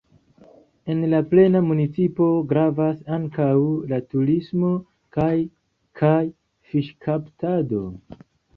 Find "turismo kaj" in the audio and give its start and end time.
4.15-5.29